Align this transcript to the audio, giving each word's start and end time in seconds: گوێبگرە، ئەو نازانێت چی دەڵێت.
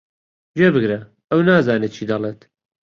گوێبگرە، 0.55 0.99
ئەو 1.29 1.39
نازانێت 1.49 1.91
چی 1.97 2.03
دەڵێت. 2.09 2.39